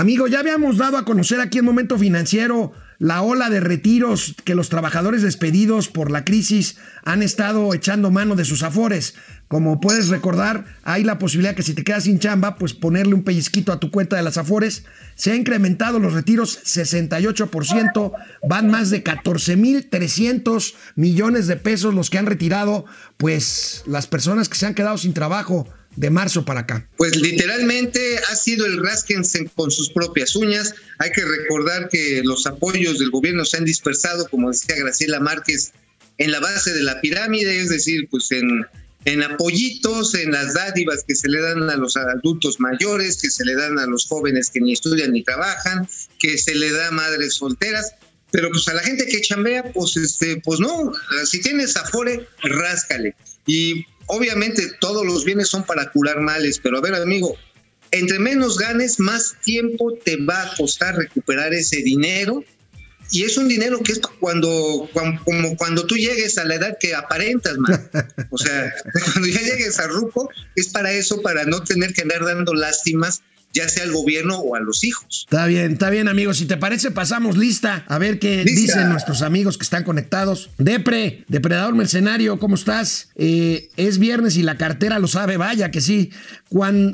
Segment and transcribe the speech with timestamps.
[0.00, 4.54] Amigo, ya habíamos dado a conocer aquí en Momento Financiero la ola de retiros que
[4.54, 9.14] los trabajadores despedidos por la crisis han estado echando mano de sus afores.
[9.46, 13.24] Como puedes recordar, hay la posibilidad que si te quedas sin chamba, pues ponerle un
[13.24, 14.84] pellizquito a tu cuenta de las afores.
[15.16, 18.12] Se han incrementado los retiros 68%,
[18.48, 22.86] van más de 14.300 millones de pesos los que han retirado,
[23.18, 26.88] pues las personas que se han quedado sin trabajo de marzo para acá?
[26.96, 30.74] Pues literalmente ha sido el rásquense con sus propias uñas.
[30.98, 35.72] Hay que recordar que los apoyos del gobierno se han dispersado, como decía Graciela Márquez,
[36.18, 38.66] en la base de la pirámide, es decir, pues en,
[39.04, 43.44] en apoyitos, en las dádivas que se le dan a los adultos mayores, que se
[43.44, 45.88] le dan a los jóvenes que ni estudian ni trabajan,
[46.18, 47.94] que se le da a madres solteras.
[48.32, 50.92] Pero pues a la gente que chambea, pues este, pues no,
[51.24, 53.16] si tienes afore, ráscale.
[53.46, 57.36] Y obviamente todos los bienes son para curar males, pero a ver amigo,
[57.90, 62.44] entre menos ganes, más tiempo te va a costar recuperar ese dinero.
[63.12, 64.88] Y es un dinero que es cuando,
[65.24, 67.90] como cuando tú llegues a la edad que aparentas, man.
[68.30, 68.72] O sea,
[69.04, 73.22] cuando ya llegues a Ruco, es para eso, para no tener que andar dando lástimas
[73.52, 75.26] ya sea al gobierno o a los hijos.
[75.28, 76.38] Está bien, está bien, amigos.
[76.38, 80.50] Si te parece, pasamos lista a ver qué dicen nuestros amigos que están conectados.
[80.58, 83.08] Depre, depredador mercenario, ¿cómo estás?
[83.16, 86.10] Eh, es viernes y la cartera lo sabe, vaya que sí.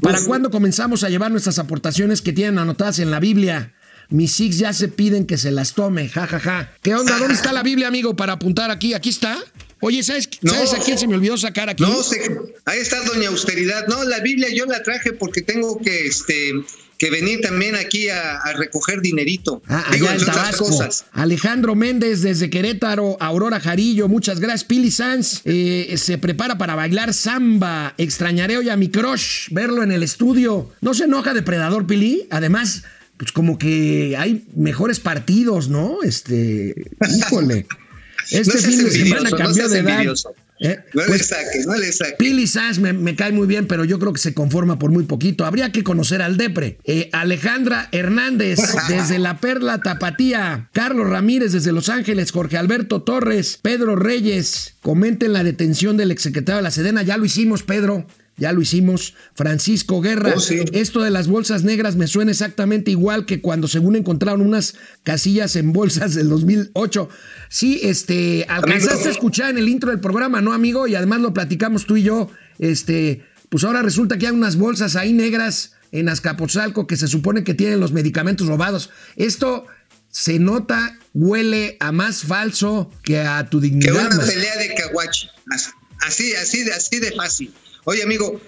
[0.00, 3.72] ¿Para cuándo comenzamos a llevar nuestras aportaciones que tienen anotadas en la Biblia?
[4.08, 6.40] Mis six ya se piden que se las tome, jajaja.
[6.40, 6.72] Ja, ja.
[6.82, 7.16] ¿Qué onda?
[7.16, 8.92] ¿Dónde está la Biblia, amigo, para apuntar aquí?
[8.92, 9.38] ¿Aquí está?
[9.80, 11.82] Oye, ¿sabes, ¿sabes a quién se me olvidó sacar aquí?
[11.82, 12.20] No, sé,
[12.66, 13.86] ahí está Doña Austeridad.
[13.88, 16.52] No, la Biblia yo la traje porque tengo que, este,
[16.98, 19.62] que venir también aquí a, recoger dinerito.
[19.66, 20.66] Ah, allá en Tabasco.
[20.66, 21.06] Cosas.
[21.12, 24.64] Alejandro Méndez desde Querétaro, Aurora Jarillo, muchas gracias.
[24.64, 27.94] Pili Sanz eh, se prepara para bailar samba.
[27.96, 30.70] Extrañaré hoy a mi crush, verlo en el estudio.
[30.82, 32.26] ¿No se enoja depredador, Pili?
[32.30, 32.82] Además,
[33.16, 36.02] pues como que hay mejores partidos, ¿no?
[36.02, 36.74] Este,
[37.18, 37.66] híjole.
[38.30, 40.04] Este fin de semana cambió de edad.
[40.62, 42.16] Eh, no le pues, saques, no le saques.
[42.18, 45.46] Pili Sanz me, cae muy bien, pero yo creo que se conforma por muy poquito.
[45.46, 46.76] Habría que conocer al Depre.
[46.84, 48.58] Eh, Alejandra Hernández,
[48.88, 50.68] desde La Perla Tapatía.
[50.72, 52.30] Carlos Ramírez, desde Los Ángeles.
[52.30, 53.58] Jorge Alberto Torres.
[53.62, 54.74] Pedro Reyes.
[54.82, 57.02] Comenten la detención del exsecretario de la Sedena.
[57.02, 58.06] Ya lo hicimos, Pedro
[58.40, 59.14] ya lo hicimos.
[59.34, 63.94] Francisco Guerra, oh, esto de las bolsas negras me suena exactamente igual que cuando según
[63.94, 64.74] encontraron unas
[65.04, 67.08] casillas en bolsas del 2008.
[67.50, 70.88] Sí, este, alcanzaste a escuchar en el intro del programa, ¿no, amigo?
[70.88, 72.30] Y además lo platicamos tú y yo.
[72.58, 77.44] Este, pues ahora resulta que hay unas bolsas ahí negras en Azcapotzalco que se supone
[77.44, 78.90] que tienen los medicamentos robados.
[79.16, 79.66] Esto
[80.10, 84.08] se nota, huele a más falso que a tu dignidad.
[84.08, 85.28] Que una pelea de caguachi.
[86.00, 87.52] Así, así, así de fácil.
[87.84, 88.40] Oye, amigo,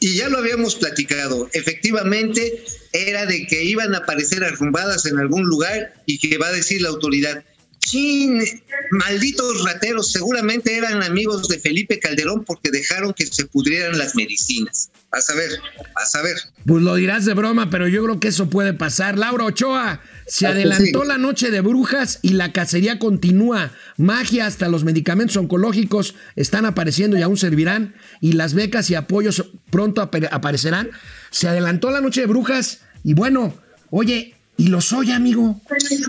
[0.00, 5.44] y ya lo habíamos platicado, efectivamente era de que iban a aparecer arrumbadas en algún
[5.44, 7.44] lugar y que va a decir la autoridad,
[7.84, 8.42] chin,
[8.90, 14.90] malditos rateros, seguramente eran amigos de Felipe Calderón porque dejaron que se pudrieran las medicinas.
[15.10, 15.50] A saber,
[15.94, 16.36] a saber.
[16.66, 19.16] Pues lo dirás de broma, pero yo creo que eso puede pasar.
[19.16, 23.70] Laura Ochoa, se adelantó la noche de brujas y la cacería continúa.
[23.96, 27.94] Magia hasta los medicamentos oncológicos están apareciendo y aún servirán.
[28.20, 30.90] Y las becas y apoyos pronto aparecerán.
[31.30, 33.54] Se adelantó la noche de brujas y bueno,
[33.90, 35.60] oye, ¿Y lo soy, amigo?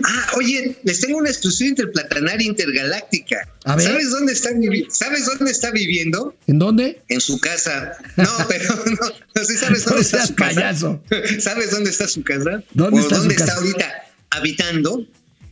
[0.04, 3.48] Ah, oye, les tengo una exclusiva interplatanaria intergaláctica.
[3.64, 4.50] ¿Sabes dónde está
[4.88, 6.34] ¿Sabes dónde está viviendo?
[6.46, 7.02] ¿En dónde?
[7.08, 7.96] En su casa.
[8.16, 11.02] No, pero no, no sé, ¿sabes dónde está su payaso.
[11.08, 11.40] casa?
[11.40, 12.62] ¿Sabes dónde está su casa?
[12.72, 15.04] ¿Dónde está, dónde está ahorita habitando?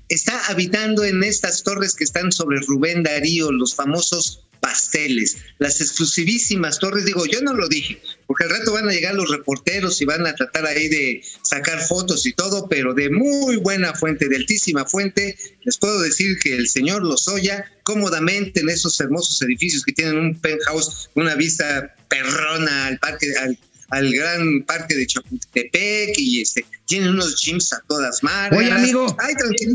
[0.09, 6.79] Está habitando en estas torres que están sobre Rubén Darío, los famosos pasteles, las exclusivísimas
[6.79, 7.05] torres.
[7.05, 10.27] Digo, yo no lo dije, porque al rato van a llegar los reporteros y van
[10.27, 14.87] a tratar ahí de sacar fotos y todo, pero de muy buena fuente, de altísima
[14.87, 20.17] fuente, les puedo decir que el señor Lozoya cómodamente en esos hermosos edificios que tienen
[20.17, 23.59] un penthouse, una vista perrona al parque, al
[23.91, 28.59] al gran parque de Chapultepec y este, tienen unos gyms a todas marcas.
[28.59, 29.17] Oye, amigo,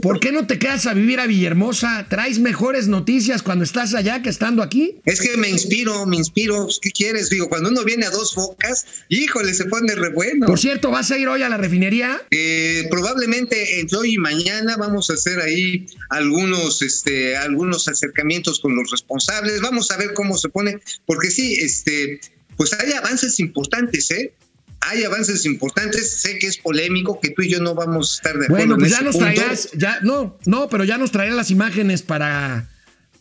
[0.01, 2.07] ¿por qué no te quedas a vivir a Villahermosa?
[2.09, 4.99] ¿Traes mejores noticias cuando estás allá que estando aquí?
[5.05, 6.67] Es que me inspiro, me inspiro.
[6.81, 7.29] ¿Qué quieres?
[7.29, 10.45] Digo, cuando uno viene a dos focas, híjole, se pone re bueno.
[10.45, 12.21] Por cierto, ¿vas a ir hoy a la refinería?
[12.31, 18.75] Eh, probablemente entre hoy y mañana vamos a hacer ahí algunos, este, algunos acercamientos con
[18.75, 19.61] los responsables.
[19.61, 22.19] Vamos a ver cómo se pone, porque sí, este
[22.59, 24.33] pues hay avances importantes, ¿eh?
[24.81, 28.37] Hay avances importantes, sé que es polémico, que tú y yo no vamos a estar
[28.37, 28.65] de acuerdo.
[28.67, 32.67] Bueno, pues ya nos traerás, ya, no, no, pero ya nos traerás las imágenes para,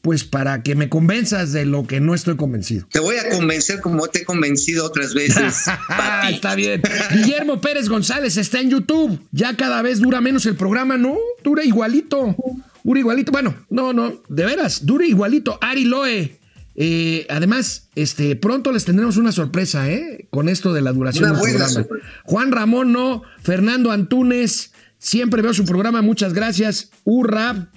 [0.03, 2.89] pues para que me convenzas de lo que no estoy convencido.
[2.91, 5.67] Te voy a convencer como te he convencido otras veces.
[6.29, 6.83] está bien.
[7.13, 9.25] Guillermo Pérez González está en YouTube.
[9.31, 11.17] Ya cada vez dura menos el programa, ¿no?
[11.45, 12.35] Dura igualito.
[12.83, 13.31] Dura igualito.
[13.31, 15.61] Bueno, no, no, de veras, dura igualito.
[15.61, 16.38] Ari Loe.
[16.81, 20.29] Eh, además, este, pronto les tendremos una sorpresa, ¿eh?
[20.31, 21.87] Con esto de la duración del programa.
[22.23, 23.25] Juan Ramón, no.
[23.43, 24.71] Fernando Antunes.
[24.97, 26.91] Siempre veo su programa, muchas gracias.
[27.03, 27.71] Urra,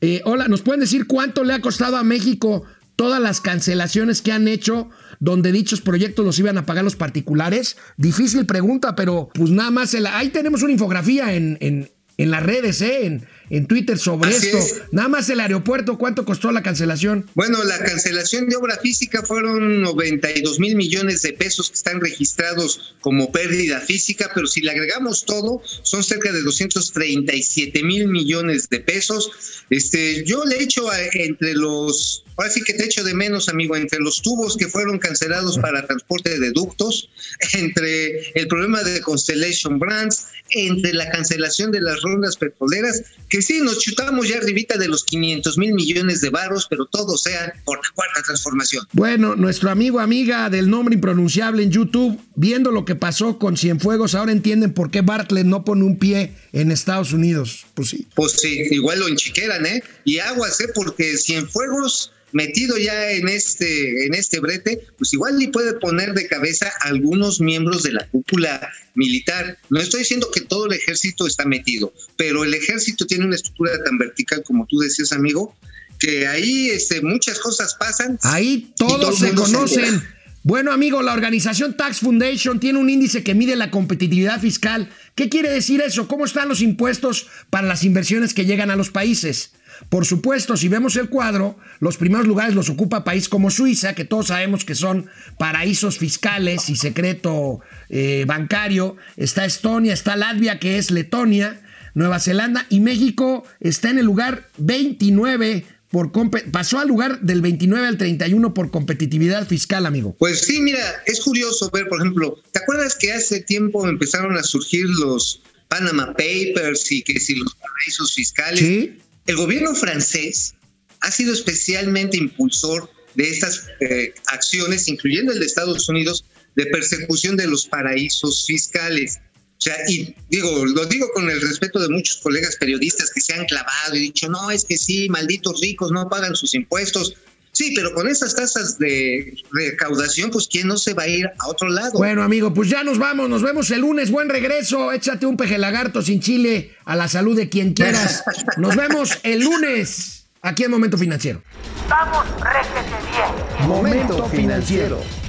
[0.00, 2.64] eh, hola, ¿nos pueden decir cuánto le ha costado a México
[2.96, 4.90] todas las cancelaciones que han hecho
[5.20, 7.76] donde dichos proyectos los iban a pagar los particulares?
[7.96, 12.82] Difícil pregunta, pero pues nada más, ahí tenemos una infografía en, en, en las redes,
[12.82, 13.06] ¿eh?
[13.06, 14.58] En, en Twitter sobre esto.
[14.92, 17.26] Nada más el aeropuerto, ¿cuánto costó la cancelación?
[17.34, 22.96] Bueno, la cancelación de obra física fueron 92 mil millones de pesos que están registrados
[23.00, 28.80] como pérdida física, pero si le agregamos todo, son cerca de 237 mil millones de
[28.80, 29.30] pesos.
[29.70, 34.00] Este, yo le echo entre los, ahora sí que te echo de menos, amigo, entre
[34.00, 37.10] los tubos que fueron cancelados para transporte de ductos,
[37.52, 43.60] entre el problema de Constellation Brands, entre la cancelación de las rondas petroleras, que sí,
[43.60, 47.78] nos chutamos ya arribita de los 500 mil millones de varos, pero todo sea por
[47.78, 48.86] la cuarta transformación.
[48.92, 54.14] Bueno, nuestro amigo, amiga del nombre impronunciable en YouTube, viendo lo que pasó con Cienfuegos,
[54.14, 57.66] ahora entienden por qué Bartlett no pone un pie en Estados Unidos.
[57.74, 58.06] Pues sí.
[58.14, 59.82] Pues sí, igual lo enchiqueran, ¿eh?
[60.04, 60.68] Y aguas, ¿eh?
[60.74, 66.26] Porque Cienfuegos metido ya en este, en este brete, pues igual le puede poner de
[66.26, 69.58] cabeza a algunos miembros de la cúpula militar.
[69.70, 73.72] No estoy diciendo que todo el ejército está metido, pero el ejército tiene una estructura
[73.84, 75.54] tan vertical como tú decías, amigo,
[75.98, 78.18] que ahí este, muchas cosas pasan.
[78.22, 80.02] Ahí todos se conocen.
[80.42, 84.88] bueno, amigo, la organización Tax Foundation tiene un índice que mide la competitividad fiscal.
[85.18, 86.06] ¿Qué quiere decir eso?
[86.06, 89.50] ¿Cómo están los impuestos para las inversiones que llegan a los países?
[89.88, 94.04] Por supuesto, si vemos el cuadro, los primeros lugares los ocupa países como Suiza, que
[94.04, 98.96] todos sabemos que son paraísos fiscales y secreto eh, bancario.
[99.16, 101.62] Está Estonia, está Latvia, que es Letonia,
[101.94, 106.12] Nueva Zelanda y México está en el lugar 29 por
[106.50, 110.14] pasó al lugar del 29 al 31 por competitividad fiscal, amigo.
[110.18, 114.42] Pues sí, mira, es curioso ver, por ejemplo, ¿te acuerdas que hace tiempo empezaron a
[114.42, 118.60] surgir los Panama Papers y que si los paraísos fiscales?
[118.60, 118.98] Sí.
[119.26, 120.54] El gobierno francés
[121.00, 126.24] ha sido especialmente impulsor de estas eh, acciones, incluyendo el de Estados Unidos,
[126.54, 129.20] de persecución de los paraísos fiscales.
[129.58, 133.34] O sea, y digo, lo digo con el respeto de muchos colegas periodistas que se
[133.34, 137.16] han clavado y dicho, no, es que sí, malditos ricos no pagan sus impuestos.
[137.50, 141.48] Sí, pero con esas tasas de recaudación, pues ¿quién no se va a ir a
[141.48, 141.90] otro lado?
[141.94, 145.58] Bueno, amigo, pues ya nos vamos, nos vemos el lunes, buen regreso, échate un peje
[145.58, 148.22] lagarto sin chile a la salud de quien quieras.
[148.58, 151.42] Nos vemos el lunes aquí en Momento Financiero.
[151.88, 153.68] Vamos, réjete bien.
[153.68, 155.27] Momento Financiero.